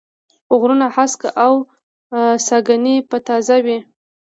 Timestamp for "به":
3.09-3.17